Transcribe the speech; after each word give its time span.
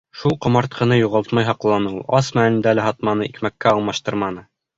Шул 0.19 0.35
ҡомартҡыны 0.43 0.95
юғалтмай 0.99 1.47
һаҡланы 1.49 1.91
ул. 1.91 2.01
Ас 2.21 2.31
мәлендә 2.41 2.75
лә 2.79 2.87
һатманы, 2.89 3.29
икмәккә 3.35 3.77
алыштырманы. 3.77 4.45